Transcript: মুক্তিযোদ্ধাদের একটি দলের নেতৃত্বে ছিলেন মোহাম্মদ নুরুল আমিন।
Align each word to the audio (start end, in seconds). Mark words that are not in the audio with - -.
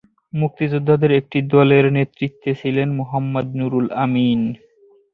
মুক্তিযোদ্ধাদের 0.33 1.11
একটি 1.19 1.37
দলের 1.53 1.85
নেতৃত্বে 1.97 2.51
ছিলেন 2.61 2.87
মোহাম্মদ 2.99 3.47
নুরুল 3.57 3.87
আমিন। 4.03 4.41